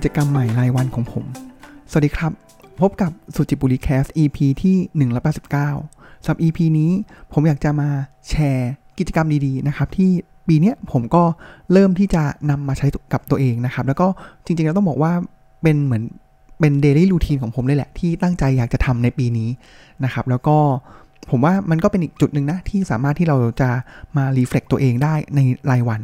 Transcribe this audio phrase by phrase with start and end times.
[0.00, 1.24] กิจกรรมใหม่รายวันของผม
[1.90, 2.32] สวัสดีครับ
[2.80, 6.90] พบกับสุจิบุรี cast EP ที่ 189สำหรับ EP นี้
[7.32, 7.88] ผมอยากจะมา
[8.28, 10.10] แชร์กิจกรรมดีๆนะครับ ที่
[10.48, 11.22] ปีนี้ผมก็
[11.72, 14.06] เริ่มที่จะนำมาใช้กับตัวเองนะครับ แล้วก็
[14.44, 15.12] จริงๆแล้วต้องบอกว่า
[15.62, 16.02] เป็นเหมือน
[16.60, 19.48] เป็น daily routine ของผมเลยแหละ ที่ตั้งใจอยากจะทำในปีนี้
[20.04, 20.56] นะครับ แล้วก็
[21.30, 23.70] ผมว่ามันก็เป็นอีกจุดหนึ่งนะ ที่สามารถที่เราจะ
[24.16, 25.40] มา reflect ตัวเองได้ใน
[25.70, 26.00] รายวัน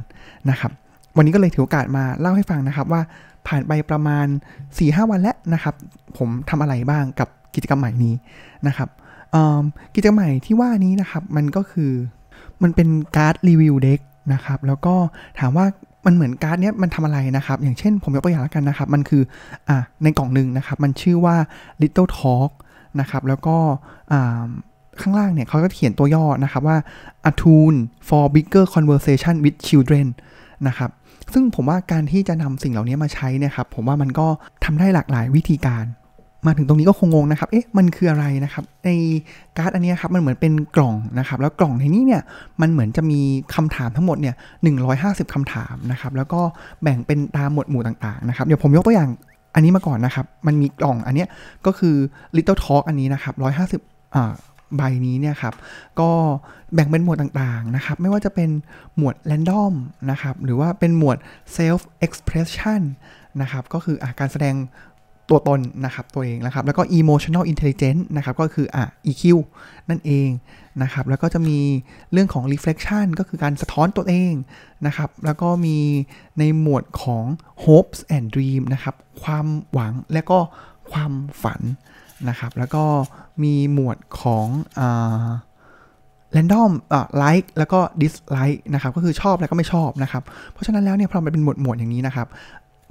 [0.50, 0.72] นะครับ
[1.16, 3.02] วันนี้ก็เลยถือโอกาสมาเล่าให้ฟังนะครับว่า
[3.46, 4.27] ผ่านไปประมาณ
[4.68, 5.74] 4-5 วันแล้วนะครับ
[6.16, 8.14] ผมทำอะไรบ้างกับกิจกรรมใหม่นี้
[8.66, 8.88] นะครับ
[9.95, 11.92] กิจกรรมใหม่ที่ว่านี้นะครับ มันก็คือ
[12.62, 14.00] มันเป็นการ์ด review deck
[14.32, 14.95] นะครับ แล้วก็
[15.38, 15.66] ถามว่า
[16.06, 19.22] มันเหมือนการ์ดเนี้ยมันทำอะไรนะครับ อย่างเช่นผมยกตัวอย่างแล้วกันนะครับ มันคือ
[19.69, 21.36] อ่าในกล่องหนึ่งนะครับ มันชื่อว่า
[21.83, 22.50] Little Talk
[23.00, 23.56] นะครับ แล้วก็
[25.00, 26.77] ข้างล่างเนี่ยเขาก็เขียนตัวย่อนะครับว่า
[27.30, 30.06] a tune for bigger conversation with children
[30.69, 30.91] นะครับ
[31.33, 34.27] ซึ่งผมว่าการที่จะนำสิ่งเหล่านี้มาใช้นี่ยครับ ผมว่ามันก็
[34.64, 35.86] ทำได้หลากหลายวิธีการ
[36.47, 38.91] มาถึงตรงนี้ก็คงงงนะครับ เอ๊ะ มันคืออะไรนะครับ ใน
[39.56, 42.23] การ์ดอันนี้ครับ มันเหมือนเป็นกล่องนะครับ แล้วกล่องในนี้เนี่ย
[42.61, 43.20] มันเหมือนจะมี
[43.55, 44.34] คำถามทั้งหมดเนี่ย
[44.84, 46.41] 150คำถามนะครับ แล้วก็
[46.83, 49.11] แบ่งเป็นตามหมวดหมู่ต่างๆนะครับ เดี๋ยวผมยกตัวอย่าง
[49.55, 51.25] อันนี้มาก่อนนะครับ มันมีกล่องอันนี้
[51.67, 51.95] ก็คือ
[52.36, 53.34] Little Talk อันนี้นะครับ
[53.75, 54.33] 150อ่า
[54.77, 55.55] ใบนี้เนี่ยครับ
[56.00, 56.11] ก็
[56.75, 58.50] แบ่งเป็นหมวดต่างๆนะครับ ไม่ว่าจะเป็น
[58.97, 59.73] หมวด random
[60.11, 61.19] นะครับ หรือว่าเป็นหมวด
[61.56, 62.81] self expression
[63.41, 64.56] นะครับ ก็คืออการแสดง
[65.31, 69.23] ตัวตนนะครับตัวเองนะครับ แล้วก็ emotional intelligence นะครับ ก็คืออะ EQ
[69.89, 70.28] นั่นเอง
[70.83, 71.58] นะครับ แล้วก็จะมี
[72.12, 74.33] เรื่องของ reflection ก็คือการสะท้อนตัวเอง
[74.86, 75.78] นะครับ แล้วก็มี
[76.39, 77.25] ในหมวดของ
[77.64, 80.39] hopes and dream นะครับ ความหวังและก็
[80.92, 81.61] ความฝัน
[82.28, 82.84] นะครับ แล้วก็
[83.42, 84.47] มีหมวดของ
[84.78, 85.27] อ่า
[86.36, 92.27] random อ่า like แล้วก็ dislike นะครับ ก็คือชอบแล้วก็ไม่ชอบนะครับ เพราะฉะนั้นแล้วเนี่ยพอมันเป็นหมวดหมวดอย่างนี้นะครับ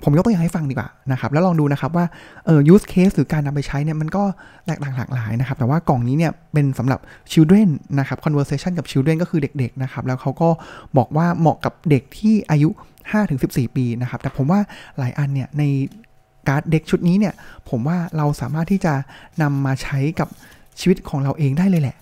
[0.04, 2.06] ผมยกตัวอย่างให้ฟังดีกว่านะครับ แล้วลองดูนะครับว่า
[2.46, 4.24] เออ use case หรือการนำไปใช้เนี่ยมันก็
[4.66, 7.00] แตกต่างหลากหลายนะครับ แต่ว่ากล่องนี้เนี่ยเป็นสำหรับ
[7.32, 10.50] children นะครับ conversation กับ children ก็คือเด็กๆนะครับ แล้วเขาก็
[10.98, 12.70] บอกว่าเหมาะกับเด็กที่อายุ
[13.22, 14.60] 5-14 ปีนะครับ แต่ผมว่า
[14.98, 15.64] หลายอันเนี่ยใน
[16.48, 17.34] การ์ดเด็กชุดนี้เนี่ย
[17.70, 18.94] ผมว่าเราสามารถที่จะ
[19.42, 20.28] นำมาใช้กับ
[20.80, 21.98] ชีวิตของเราเองได้เลยแหละ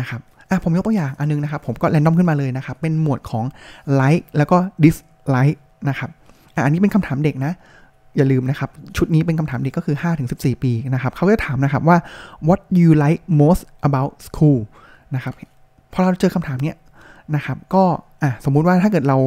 [0.00, 3.44] นะครับอะผมยกตัวอย่างอันนึงนะครับ ผมก็แรนดอมขึ้นมาเลยนะครับ เป็นหมวดของ
[4.00, 6.10] like แล้วก็ dislike นะครับ
[6.54, 7.52] อะอันนี้เป็นคำถามเด็กนะ
[8.16, 9.96] อย่าลืมนะครับ ชุดนี้เป็นคำถามเด็กก็คือ
[10.28, 11.96] 5-14 ปีนะครับเขาจะถามนะครับว่า
[12.48, 14.58] what you like most about school
[15.14, 15.34] นะครับ
[15.92, 16.76] พอเราเจอคำถามเนี้ย
[17.34, 17.84] นะครับ ก็
[18.22, 19.18] อะสมมุติว่าถ้าเกิดเรา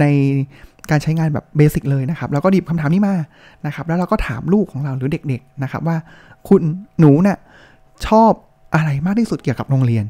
[0.00, 0.04] ใน
[0.90, 3.14] การใช้งานแบบเบสิกเลยนะครับ แล้วก็ดิบคำถามนี้มา
[3.66, 5.96] นะครับ แล้วเราก็ถามลูกของเราหรือเด็กๆนะครับว่า
[6.48, 6.62] คุณ
[6.98, 7.38] หนูนะ่ะ
[8.06, 8.32] ชอบ
[8.74, 10.04] อะไรมากที่สุดเกี่ยวกับโรงเรียน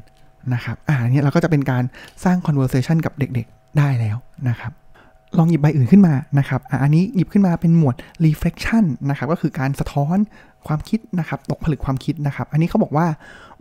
[0.54, 1.82] นะครับอ่าเนี่ยเราก็จะเป็นการ
[2.24, 4.16] สร้าง conversation กับเด็กๆ ได้แล้ว
[4.48, 4.72] นะครับ
[5.38, 10.16] ลองหยิบใบอื่นขึ้นมานะครับอ่าอันนี้หยิบขึ้นมาเป็นหมวด reflection นะครับก็คือการสะท้อน
[10.66, 13.06] ความคิดนะครับตกผลึกความคิดนะครับ อันนี้เขาบอกว่า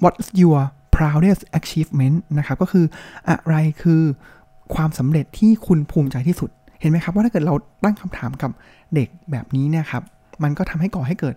[0.03, 0.59] what's your
[0.95, 2.85] proudest achievement นะครับก็คือ
[3.29, 4.01] อะไรคือ
[4.75, 6.49] ความสำเร็จที่คุณภูมิใจที่สุด
[6.79, 8.51] เห็นไหมครับว่าถ้าเกิดเราตั้งคำถามกับ
[8.95, 10.03] เด็กแบบนี้เนี่ยครับ
[10.43, 11.35] มันก็ทำให้ก่อให้เกิด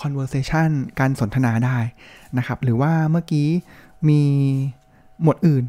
[0.00, 1.78] conversation การสนทนาได้
[2.38, 3.48] นะครับ หรือว่าเมื่อกี้
[4.08, 4.22] มี
[5.22, 5.64] หมวดอื่น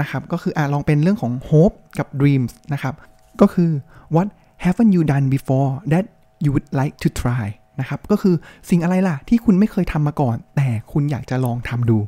[0.00, 2.94] นะครับ ก็คืออ่าลองเป็นเรื่องของ hope กับ dreams นะครับ
[3.40, 3.70] ก็คือ
[4.14, 4.28] what
[4.64, 6.04] haven't you done before that
[6.44, 7.46] you would like to try
[7.80, 8.34] นะครับก็คือ
[8.70, 11.98] สิ่งอะไรล่ะที่คุณไม่เคยทำมาก่อน แต่คุณอยากจะลองทำดู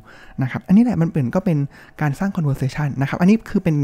[0.43, 1.57] นะครับอันนี้แหละมันเป็นก็เป็น
[2.01, 3.75] การสร้าง conversation นะครับอันนี้คือเป็น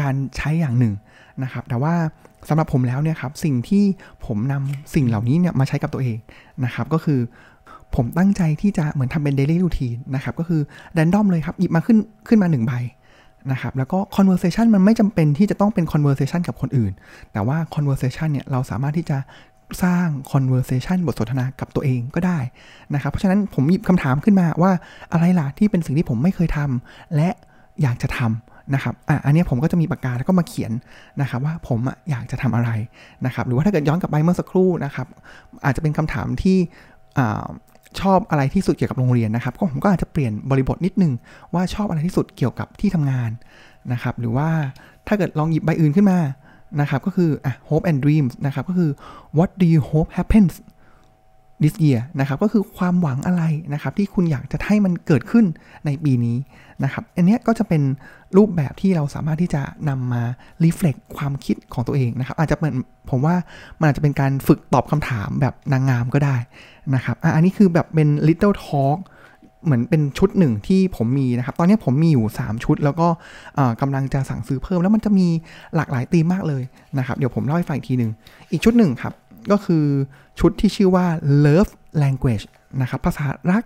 [0.00, 0.94] การใช้อย่างหนึ่ง
[1.42, 1.94] นะครับแต่ว่า
[2.48, 3.84] สำหรับผมแล้วเนี่ยครับสิ่งที่
[4.26, 6.18] ผมนำสิ่งเหล่านี้เนี่ยมาใช้กับตัวเอง
[6.64, 7.20] นะครับก็คือ
[7.94, 10.60] ผมตั้งใจที่จะเหมือนทำเป็น daily routine นะครับก็คือ
[10.98, 11.98] random เลยครับหยิบมาขึ้น
[12.28, 12.74] ขึ้นมาหนึ่งใบ
[13.52, 16.92] นะครับแล้วก็ conversation มันไม่จำเป็นที่จะต้องเป็น conversation กับคนอื่น
[17.32, 19.18] แต่ว่า conversation เนี่ยเราสามารถที่จะ
[19.84, 22.38] สร้าง conversation บทสนทนากับตัวเองก็ได้
[22.94, 24.72] นะครับ เพราะฉะนั้นผมหยิบคำถามขึ้นมาว่า
[25.12, 27.28] อะไรล่ะที่เป็นสิ่งที่ผมไม่เคยทำและ
[27.82, 30.72] อยากจะทำนะครับอะอันนี้ผมก็จะมีปากกาแล้วก็มาเขียน
[31.20, 31.78] นะครับว่าผม
[32.10, 32.70] อยากจะทำอะไร
[33.26, 35.06] นะครับ หรือว่าถ้าเกิดย้อนกลับไปเมื่อสักครู่นะครับ
[35.64, 36.56] อาจจะเป็นคำถามที่
[38.00, 41.12] ชอบอะไรที่สุดเกี่ยวกับโรงเรียนนะครับ ก็ผมก็อาจจะเปลี่ยนบริบทนิดนึง
[41.54, 43.30] ว่าชอบอะไรที่สุดเกี่ยวกับที่ทำงาน
[43.92, 44.48] นะครับ หรือว่า
[45.08, 46.18] ถ้าเกิดลองหยิบใบอื่นขึ้นมา
[46.80, 48.90] นะครับก็คืออะ hope and dreams นะครับก็คือ
[49.38, 50.54] what do you hope happens
[51.62, 55.44] this year นะครับก็คือความหวังอะไรนะครับที่คุณอยากจะให้มันเกิดขึ้น
[55.86, 56.36] ในปีนี้
[56.84, 57.82] นะครับอันนี้ก็จะเป็น
[58.36, 60.22] รูปแบบที่เราสามารถที่จะนำมา
[60.64, 62.72] reflect ความคิดของตัวเองนะครับอาจจะเป็น
[63.10, 63.36] ผมว่า
[63.78, 66.36] มันอาจจะเป็นการฝึกตอบคำถามแบบนางงามก็ได้
[66.94, 68.98] นะครับอันนี้คือแบบเป็น little talk
[69.64, 73.08] เหมือนเป็นชุดหนึ่งที่ผมมีนะครับ ตอนนี้ผมมีอยู่ 3 ชุด แล้วก็
[73.80, 75.26] กำลังจะสั่งซื้อเพิ่ม แล้วมันจะมี
[75.76, 76.62] หลากหลายธีมมากเลย
[76.98, 78.10] นะครับ เดี๋ยวผมเล่าให้ฟังอีกทีหนึ่ง
[78.52, 79.14] อีกชุดหนึ่งครับ
[79.50, 79.84] ก็คือ
[80.40, 81.06] ชุดที่ชื่อว่า
[81.44, 81.70] love
[82.02, 82.44] language
[82.80, 83.64] นะครับ ภาษารัก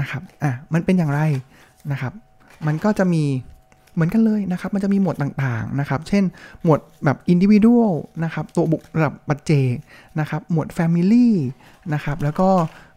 [0.00, 1.20] นะครับ อะ มันเป็นอย่างไร
[1.92, 2.12] นะครับ
[2.66, 3.24] มันก็จะมี
[3.94, 6.24] เหมือนกันเลยนะครับ มันจะมีหมวดต่างๆนะครับ เช่น
[6.62, 7.92] หมวดแบบ individual
[8.24, 9.74] นะครับ ตัวบุคระดับปัจเจก
[10.20, 11.28] นะครับ หมวด family
[11.94, 12.48] นะครับ แล้วก็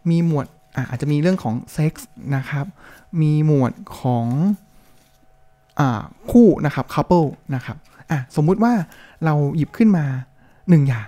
[0.09, 0.47] มีหมวด
[0.89, 1.93] อาจจะมีเรื่องของ sex
[2.35, 2.65] นะครับ
[3.21, 4.27] มีหมวดของ
[5.79, 5.81] อ
[6.31, 7.77] คู่นะครับ couple นะครับ
[8.11, 8.73] อะสมมุติว่า
[9.25, 10.05] เราหยิบขึ้นมา
[10.49, 11.07] 1 อย่าง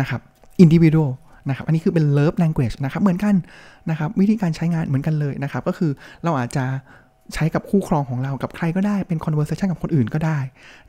[0.00, 0.20] นะครับ
[0.64, 1.10] individual
[1.48, 3.34] นะครับอันนี้คือเป็น love language นะครับ เหมือนกัน
[3.90, 5.90] นะครับ วิธีการใช้งานเหมือนกันเลยนะครับ ก็คือ
[6.24, 6.64] เราอาจจะ
[7.34, 10.38] ใช้กับคู่ครองของเรากับใครก็ได้เป็น conversation กับคนอื่นก็ได้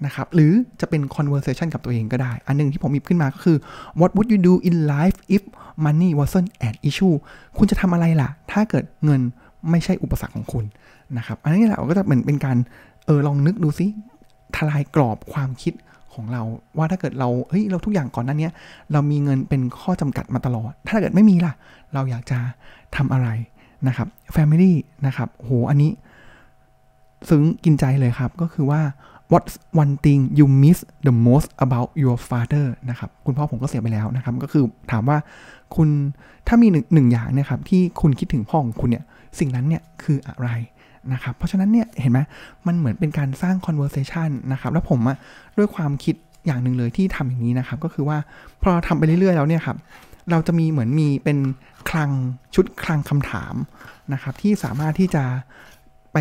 [0.06, 0.52] นะครับ หรือ
[0.82, 3.58] จะเป็น conversation กับตัวเองก็ได้ อันหนึงที่ผมหยิบขึ้นมาก็คือ
[4.00, 5.44] what would you do in life if
[5.86, 7.16] money wasn't an issue
[7.58, 9.22] คุณจะทำอะไรล่ะ ถ้าเกิดเงิน
[9.70, 10.66] ไม่ใช่อุปสรรคของคุณ
[11.18, 12.58] นะครับอันนี้แหละก็จะเหมือนเป็นการ
[13.06, 13.88] เออลองนึกดูซิ
[14.56, 15.74] ทลายกรอบความคิด
[16.14, 16.44] ของเรา
[16.78, 18.54] ว่าถ้าเกิดเราเฮ้ยเราทุกอย่างก่อนหนั้นเนี้ย
[18.92, 21.54] เรามีเงินเป็นข้อจำกัดมาตลอด ถ้าเกิดไม่มีล่ะ
[21.94, 22.40] เราอยากจะ
[22.96, 23.30] ทำอะไร
[23.88, 24.74] นะครับ Family
[25.06, 25.92] นะครับโหอันนี้
[27.30, 28.82] ซึ้งกินใจเลยครับก็คือว่า
[29.32, 35.18] what's one thing you miss the most about your father นะครับ คุณพ่อผมก็เสียไปแล้วนะครับ ก็คือถามว่า
[35.76, 35.90] คุณ
[36.48, 39.04] ถ้ามีหนึ่งหนึ่งอย่างเนี่ยครับ ที่คุณคิดถึงพ่อของคุณเนี่ย
[39.40, 40.50] สิ่งนั้นเนี่ยคืออะไร
[41.14, 42.20] นะครับ เพราะฉะนั้นเนี่ยเห็นไหม
[42.68, 45.18] มันเหมือนเป็นการสร้าง conversation นะครับ แล้วผมอะ
[45.58, 48.18] ด้วยความคิดอย่างหนึ่งเลยที่ทำอย่างนี้นะครับ ก็คือว่า
[48.62, 49.78] พอเราทำไปเรื่อยๆแล้วเนี่ยครับ
[50.32, 51.38] เราจะมีเหมือนมีเป็น
[51.90, 52.12] คลัง
[52.56, 53.54] ชุดคลังคำถาม
[54.14, 55.24] นะครับ ที่สามารถที่จะ
[56.14, 56.18] ไป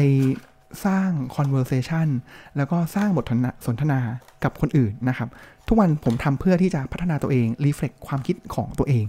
[0.86, 2.08] สร้าง conversation
[2.56, 3.24] แล้วก็สร้างบท
[3.66, 4.00] สนทนา
[4.44, 5.28] กับคนอื่นนะครับ
[5.68, 9.04] ทุกวันผมทำเพื่อที่จะพัฒนาตัวเอง reflect ความคิดของตัวเอง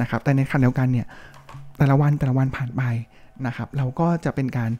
[0.00, 1.06] นะครับ แต่ในขณะเดียวกันเนี่ย
[1.78, 2.82] แต่ละวันแต่ละวันผ่านไป
[3.46, 4.70] นะครับ เราก็จะเป็นการ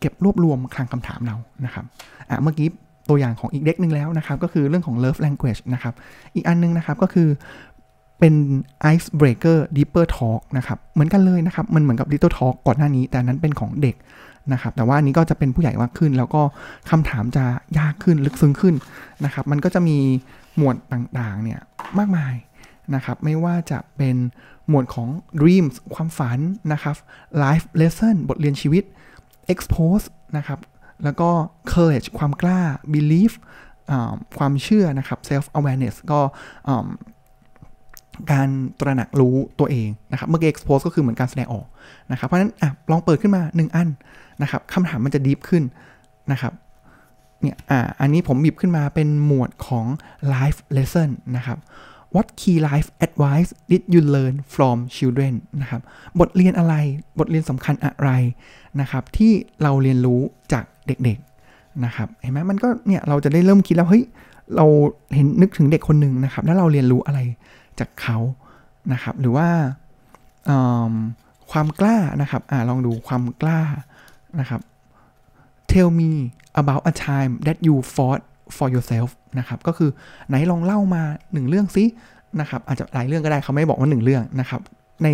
[0.00, 1.84] เก็บรวบรวมคลังคำถามเรานะครับ
[2.30, 2.68] อะเมื่อกี้
[3.08, 5.94] ตัวอย่างของอีกเด็กหนึ่งแล้วนะครับ ก็คือเรื่องของ love language นะครับ
[6.34, 7.28] อีกอันนึงนะครับก็คือ
[8.18, 8.34] เป็น
[8.92, 13.96] ice breaker deeper talk นะครับเหมือนกันเลยนะครับ มันเหมือนกับ little talk ก่อนหน้านี้ แต่นั้นเป็นของเด็ก
[14.52, 16.42] นะครับแต่ว่าอันนี้ก็จะเป็นผู้ใหญ่มากขึ้น แล้วก็
[16.90, 17.44] คำถามจะ
[17.78, 18.74] ยากขึ้นลึกซึ้งขึ้น
[19.24, 19.98] นะครับ มันก็จะมี
[20.56, 21.60] หมวดต่างๆเนี่ย
[21.98, 22.34] มากมาย
[22.94, 24.16] นะครับไม่ว่าจะเป็น
[24.68, 25.08] หมวดของ
[25.40, 26.38] dreams ความฝัน
[26.72, 26.96] นะครับ
[27.42, 28.84] life lesson บทเรียนชีวิต
[29.52, 30.58] expose นะครับ
[31.04, 31.30] แล้วก็
[31.72, 32.60] courage ความกล้า
[32.94, 33.32] belief
[34.38, 36.20] ความเชื่อนะครับ self awareness ก็
[38.32, 38.48] การ
[38.80, 41.66] ตระหนักรู้ตัวเองนะครับเมื่อกี้ expose ก็คือเหมือนการแสดงออก
[42.12, 43.88] นะครับเพราะฉะนั้นอะลองเปิดขึ้นมา 1 อัน
[44.42, 45.62] นะครับคำถามมันจะดีฟขึ้น
[46.32, 46.52] นะครับ
[47.40, 49.86] เนี่ยอ่าอันนี้ผมบิบขึ้นมาเป็นหมวดของ
[50.34, 51.58] life lesson นะครับ
[52.14, 55.80] what key life advice did you learn from children นะครับ
[56.20, 56.74] บทเรียนอะไร
[57.18, 58.10] บทเรียนสำคัญอะไร
[58.80, 60.20] นะครับที่เราเรียนรู้
[60.52, 64.04] จากเด็กๆนะครับเห็นไหมมันก็เนี่ยเราจะได้เริ่มคิดแล้วเฮ้ย
[64.56, 64.66] เรา
[65.14, 67.20] เห็นนึกถึงเด็กคนหนึ่งนะครับ แล้วเราเรียนรู้อะไร
[67.78, 68.18] จากเขา
[68.92, 69.48] นะครับ หรือว่า
[71.50, 73.60] ความกล้านะครับอ่าลองดูความกล้า
[74.40, 74.60] นะครับ
[75.72, 76.10] tell me
[76.60, 78.22] about a time that you fought
[78.56, 79.90] for yourself นะครับ ก็คือ
[80.28, 81.02] ไหนลองเล่ามา
[81.32, 81.84] หนึ่งเรื่องซิ
[82.40, 84.60] นะครับ อาจจะหลายเรื่องก็ได้เขาไม่บอกว่าหนึ่งเรื่องนะครับ
[85.04, 85.08] ใน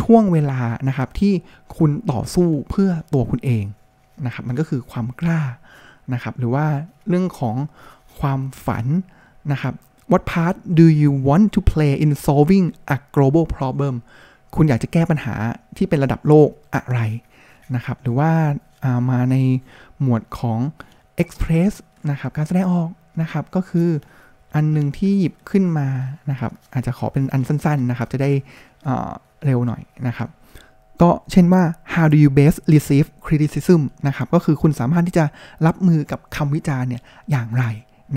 [0.00, 1.32] ช่วงเวลานะครับที่
[1.76, 3.64] คุณต่อสู้เพื่อตัวคุณเอง
[4.26, 5.40] นะครับ มันก็คือความกล้า
[6.14, 6.66] นะครับ หรือว่า
[7.08, 7.56] เรื่องของ
[8.20, 8.86] ความฝัน
[9.52, 9.74] นะครับ
[10.10, 13.94] What part do you want to play in solving a global problem
[14.54, 15.34] คุณอยากจะแก้ปัญหา
[15.76, 16.98] ที่เป็นระดับโลกอะไร
[17.74, 19.36] นะครับ หรือว่าามาใน
[20.00, 20.58] หมวดของ
[21.22, 21.72] Express
[22.10, 22.90] นะครับการแสดงออก
[23.22, 23.88] นะครับก็คือ
[24.54, 25.88] อันหนึ่งที่หยิบขึ้นมา
[26.30, 28.30] นะครับ อาจจะขอเป็นอันสั้นๆนะครับ จะได้
[29.44, 30.28] เร็วหน่อยนะครับ
[31.02, 31.62] ก็เช่นว่า
[31.94, 35.24] how do you best receive criticism นะครับ ก็คือคุณสามารถที่จะ
[35.66, 37.64] รับมือกับคำวิจารณ์เนี่ยอย่างไร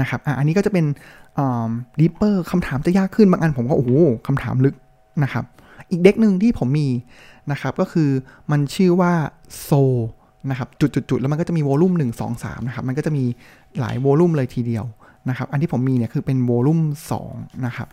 [0.01, 0.85] นะครับออันนี้ก็จะเป็น
[1.99, 3.91] ดีเปอร์คำถามจะยากขึ้นบางอันผมก็โอ้โห
[4.27, 4.75] คำถามลึก
[5.23, 5.45] นะครับ
[5.91, 6.87] อีกเด็กหนึ่งที่ผมมี
[7.51, 8.09] นะครับก็คือ
[8.51, 9.13] มันชื่อว่า
[9.61, 9.71] โซ
[10.49, 13.23] นะครับจุดๆแล้วมันก็จะมีโวลูม1 2 3นะครับมันก็จะมี
[13.79, 14.85] หลายโวลูมเลยทีเดียว
[15.29, 16.79] นะครับอันที่ผมมีเนี่ยคือเป็นโวลูม
[17.23, 17.87] 2นะครับ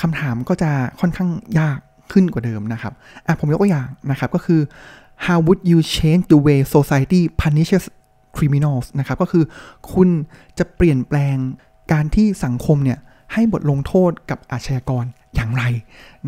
[0.00, 0.70] คำถามก็จะ
[1.00, 1.78] ค่อนข้างยาก
[2.12, 2.92] ขึ้นกว่าเดิมนะครับ
[3.26, 4.60] อะผมยกตัวอย่างนะครับก็คือ
[5.26, 7.84] how would you change the way society punishes
[8.36, 9.44] criminals นะครับ ก็คือ
[9.92, 10.08] คุณ
[10.58, 11.36] จะเปลี่ยนแปลง
[11.92, 12.98] การที่สังคมเนี่ย
[13.32, 15.64] ให้บทลงโทษกับอาชญากรอย่างไร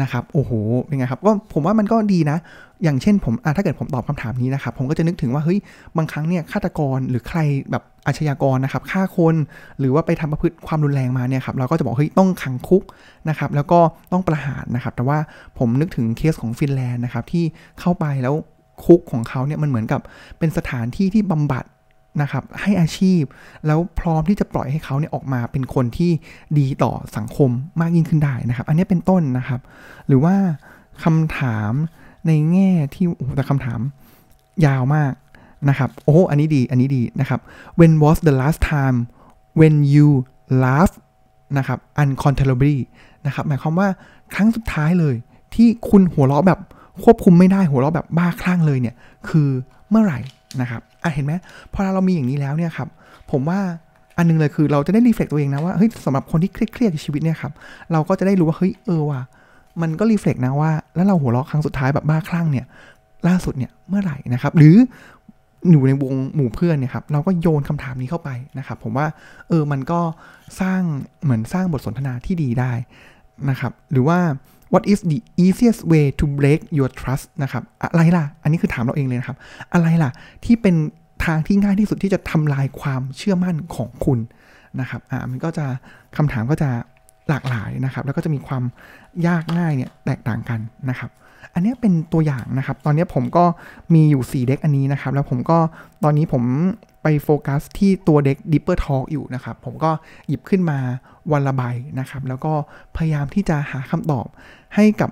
[0.03, 2.39] นะครับ โอ้โห เป็นไงครับ ก็ผมว่ามันก็ดีนะ
[2.83, 5.59] อย่างเช่นผมถ้าเกิดผมตอบคำถามนี้นะครับ ผมก็จะนึกถึงว่า เฮ้ย
[5.97, 7.39] บางครั้งเนี่ยฆาตกรหรือใคร
[7.71, 9.35] แบบอาชญากรนะครับ ฆ่าคน
[9.79, 12.83] หรือว่าไปทำประพฤติความรุนแรงมาเนี่ยครับ เราก็จะบอก เฮ้ย ต้องขังคุก
[13.29, 13.81] นะครับ แล้วก็
[14.13, 15.19] ต้องประหารนะครับ แต่ว่า
[15.59, 17.45] ผมนึกถึงเคสของฟินแลนด์นะครับ ที่
[17.81, 18.35] เข้าไปแล้ว
[18.85, 20.01] คุกของเขาเนี่ยมันเหมือนกับ
[20.39, 21.65] เป็นสถานที่ที่บำบัด
[22.21, 23.23] นะครับให้อาชีพ
[23.67, 26.11] แล้วพร้อมที่จะปล่อยให้เขาเนี่ยออกมาเป็นคนที่
[26.59, 27.51] ดีต่อสังคม
[27.81, 29.61] มากยิ่งขึ้นได้นะครับ อันนี้เป็นต้นนะครับ
[30.07, 30.35] หรือว่า
[31.05, 31.73] คำถาม
[32.27, 33.81] ในแง่ที่โอ้แต่คำถาม
[34.67, 35.13] ยาวมาก
[35.69, 37.41] นะครับ โอ้อันนี้ดีอันนี้ดีนะครับ
[37.79, 38.97] when was the last time
[39.61, 40.09] when you
[40.65, 40.95] laugh
[41.59, 42.77] นะครับ uncontrollably
[43.27, 43.89] นะครับ หมายความว่า
[44.35, 45.15] ครั้งสุดท้ายเลย
[45.55, 46.61] ที่คุณหัวเราะแบบ
[47.05, 48.95] ควบคุมไม่ได้หัวเราะแบบบ้าคลั่งเลยเนี่ย
[49.29, 49.49] คือ
[49.91, 50.21] เมื่อไหร่
[50.61, 51.33] นะครับ อะเห็นไหม
[51.73, 52.89] พอเรามีอย่างนี้แล้วเนี่ยครับ
[53.31, 53.61] ผมว่า
[54.19, 57.53] อันนึงเลยคือเราจะได้รีเฟล็กตัวเองนะว่าเฮ้ยสำหรับคนที่เครียดในชีวิตเนี่ยครับ
[57.93, 59.23] เราก็จะได้รู้ว่าเฮ้ยเออว่ะ
[59.83, 62.67] มันก็รีเฟล็กนะว่าแล้วเราหัวเราะครั้งสุดท้ายแบบบ้าคลั่งเนี่ย
[63.29, 64.77] ล่าสุดเนี่ยเมื่อไหร่นะครับหรือ
[65.71, 69.07] อยู่ในวงหมู่เพื่อนเนี่ยครับเราก็โยนคำถามนี้เข้าไปนะครับผมว่า
[69.49, 70.01] เออมันก็
[70.61, 70.81] สร้าง
[71.23, 72.73] เหมือนสร้างบทสนทนาที่ดีได้
[73.51, 74.19] นะครับหรือว่า
[74.73, 79.37] what is the easiest way to break your trust นะครับ อะไรล่ะ อันนี้คือถามเราเองเลยนะครับ
[79.73, 80.11] อะไรล่ะ
[80.45, 80.77] ที่เป็น
[81.25, 84.19] ทางที่ง่ายที่สุดที่จะทำลายความเชื่อมั่นของคุณ
[84.81, 85.67] นะครับ อ่า มันก็จะ
[86.17, 86.71] คำถามก็จะ
[87.29, 88.63] หลากหลายนะครับ แล้วก็จะมีความ
[89.27, 90.61] ยากง่ายเนี่ยแตกต่างกัน
[90.91, 91.11] นะครับ
[91.55, 93.45] อันนี้เป็นตัวอย่างนะครับ ตอนนี้ผมก็
[93.95, 95.59] มีอยู่ 4 เด็กอันนี้นะครับ แล้วผมก็
[96.05, 96.43] ตอนนี้ผม
[97.03, 99.91] ไปโฟกัสที่ตัวเด็ก Deeper Talk อยู่นะครับ ผมก็
[100.29, 100.79] หยิบขึ้นมา
[101.33, 101.63] วันละใบ
[102.01, 102.53] นะครับ แล้วก็
[102.97, 104.27] พยายามที่จะหาคำตอบ
[104.75, 105.11] ให้กับ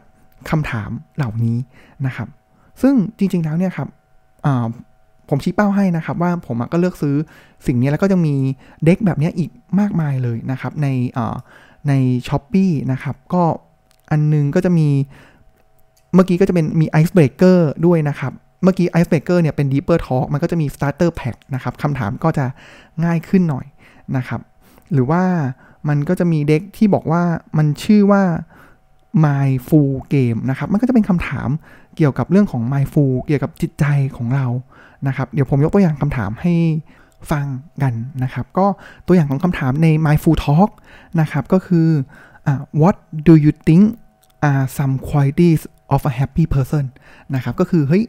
[0.50, 1.56] คำถามเหล่านี้
[2.06, 2.28] นะครับ
[2.82, 3.88] ซึ่งจริงๆแล้วเนี่ยครับ
[5.28, 7.16] ผมชี้เป้าให้นะครับ ว่าผมก็เลือกซื้อ
[7.66, 8.34] สิ่งนี้แล้วก็ยังมี
[8.84, 10.86] เด็กแบบนี้อีกมากมายเลยนะครับใน
[11.88, 11.92] ใน
[12.26, 13.42] s h อ p e e นะครับ ก็
[14.10, 14.88] อันนึงก็จะมี
[16.14, 22.46] เมื่อกี้ก็จะเป็นมี Ice Breaker ด้วยนะครับ เมื่อกี้ Ice Breaker เนี่ยเป็น Deeper Talk มันก็จะมี Starter Pack นะครับคำถามก็จะ
[23.04, 23.66] ง่ายขึ้นหน่อย
[24.16, 24.40] นะครับ
[24.92, 25.22] หรือว่า
[25.88, 27.22] มันก็จะมีเด็กที่บอกว่า
[27.58, 28.22] มันชื่อว่า
[29.24, 31.48] My Full Game นะครับ มันก็จะเป็นคำถาม
[31.96, 33.84] เกี่ยวกับเรื่องของ My Full เกี่ยวกับจิตใจ
[34.16, 34.46] ของเรา
[35.06, 36.54] นะครับ เดี๋ยวผมยกตัวอย่างคำถามให้
[37.30, 37.46] ฟัง
[37.82, 38.66] กันนะครับ ก็
[39.06, 40.70] ตัวอย่างของคำถามใน My Full Talk
[41.20, 41.88] นะครับ ก็คือ
[42.50, 43.84] uh, What do you think
[44.50, 45.60] are some qualities
[45.94, 46.84] of a happy person
[47.34, 48.04] นะครับ ก็คือเฮ้ย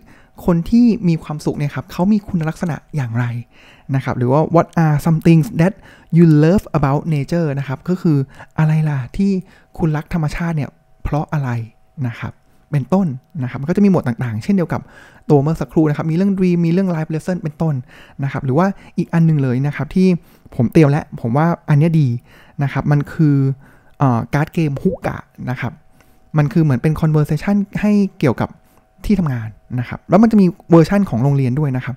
[0.45, 3.25] คนที่มีความสุขเนี่ยครับเขามีคุณลักษณะอย่างไร
[3.95, 5.73] นะครับ หรือว่า what are some things that
[6.17, 8.17] you love about nature นะครับ ก็คือ
[8.59, 9.31] อะไรล่ะที่
[9.77, 10.69] คุณรักธรรมชาติเนี่ย
[11.03, 11.49] เพราะอะไร
[12.07, 12.33] นะครับ
[12.71, 13.07] เป็นต้น
[13.43, 14.81] นะครับ มันก็จะมีหมวดต่างๆ เช่นเดียวกับ
[15.29, 17.75] ตัวเมื่อสักครู่นะครับ มีเรื่อง dream มีเรื่อง life lesson เป็นต้น
[18.23, 20.07] นะครับ หรือว่าอีกอันนึงเลยนะครับ ที่
[20.55, 22.07] ผมเตียวและผมว่าอันนี้ดี
[22.63, 23.37] นะครับ มันคือ
[24.33, 25.17] การ์ดเกมฮุกกะ
[25.49, 25.73] นะครับ
[26.37, 28.49] มันคือเหมือนเป็น conversation ให้เกี่ยวกับ
[29.05, 31.95] ที่ทำงานนะครับ แล้วมันจะมีเวอร์ชั่นของโรงเรียนด้วยนะครับ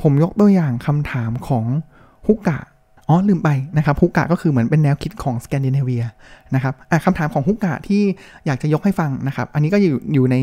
[0.00, 1.64] ผมยกตัวอย่างคำถามของ
[2.26, 2.58] Hygge
[3.08, 6.04] อ๋อลืมไปนะครับ Hygge ก็คือเหมือนเป็นแนวคิดของสแกนดิเนเวีย
[6.54, 8.02] นะครับคำถามของ Hygge ที่
[8.46, 10.36] อยากจะยกให้ฟังนะครับ อันนี้ก็อยู่อยู่ใน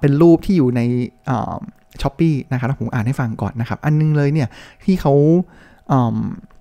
[0.00, 0.80] เป็นรูปที่อยู่ใน
[2.02, 4.48] Shopee นะครับผมอ่านให้ฟังก่อนนะครับ อันนึงเลยเนี่ย
[4.84, 5.14] ที่เขา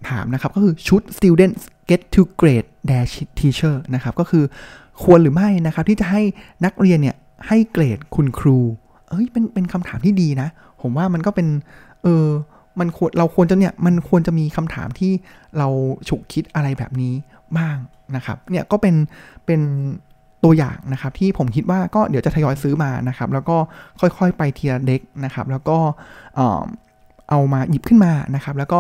[0.10, 3.06] ถามนะครับก็คือ should students get to grade their
[3.40, 4.44] teacher นะครับก็คือ
[5.04, 6.22] ควรหรือไม่นะครับที่จะให้
[6.66, 7.16] นักเรียนเนี่ย
[7.48, 8.58] ให้เกรดคุณครู
[9.10, 10.50] เอ้ยเป็นเป็นคำถามที่ดีนะ
[10.82, 11.48] ผมว่ามันก็เป็น
[12.04, 12.28] เออ
[12.80, 15.12] มันควรเราควรจะเนี่ยมันควรจะมีคำถามที่
[15.58, 15.68] เรา
[16.10, 17.14] ฉุกคิดอะไรแบบนี้
[17.58, 17.78] บ้าง
[18.16, 18.96] นะครับเนี่ยก็เป็น
[19.46, 19.62] เป็น
[20.44, 23.58] ตัวอย่างนะครับที่ผมคิดว่าก็เดี๋ยวจะทยอยซื้อมานะครับ แล้วก็
[24.00, 25.78] ค่อยๆไปเทียเด็กนะครับ แล้วก็
[27.30, 28.80] เอามาหยิบขึ้นมานะครับ แล้วก็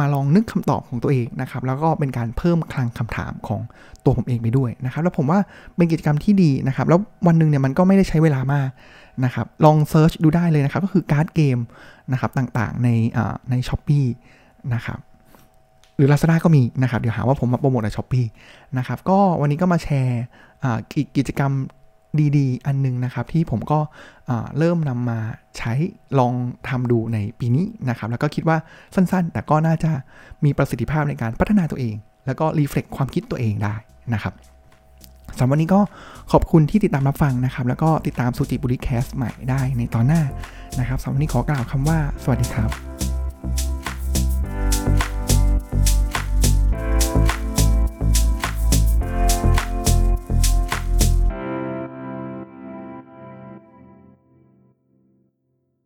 [0.00, 3.60] มาลองนึกคำตอบของตัวเองนะครับ แล้วก็เป็นการเพิ่มคลังคำถามของ
[4.04, 5.38] ตัวผมเองไปด้วยนะครับ แล้วผมว่า
[5.76, 8.70] เป็นกิจกรรมที่ดีนะครับ แล้ววันหนึ่งเนี่ยมันก็ไม่ได้ใช้เวลามาก
[9.24, 11.58] นะครับ ลอง search ดูได้เลยนะครับ ก็คือการ์ดเกม
[12.12, 12.88] นะครับต่างๆใน
[13.50, 14.00] ใน Shopee
[14.74, 14.98] นะครับ
[15.96, 18.22] หรือ Lazada ก็มีนะครับ เดี๋ยวหาว่าผมมาโปรโมทใน Shopee
[18.78, 20.22] นะครับ ก็วันนี้ก็มาแชร์
[21.16, 21.52] กิจกรรม
[22.38, 23.78] ดีๆ อันนึงนะครับที่ผมก็
[24.58, 25.18] เริ่มนำมา
[25.58, 25.72] ใช้
[26.18, 26.32] ลอง
[26.68, 28.56] ทำดูในปีนี้นะครับ แล้วก็คิดว่า
[28.94, 29.90] สั้นๆ แต่ก็น่าจะ
[30.44, 31.94] มีประสิทธิภาพในการพัฒนาตัวเอง
[32.26, 33.74] แล้วก็รีเฟล็กความคิดตัวเองได้
[34.14, 34.34] นะครับ
[35.38, 35.80] สำหรับวันนี้ก็
[36.32, 40.22] ขอบคุณที่ติดตามรับฟังนะครับ แล้วก็ติดตามสุจิบุริแคสใหม่ได้ในตอนหน้า
[40.78, 43.03] นะครับสำหรับวันนี้ขอกล่าวคำว่า สวัสดีครับ